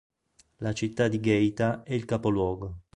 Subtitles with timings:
[0.61, 2.79] La città di Geita è il capoluogo.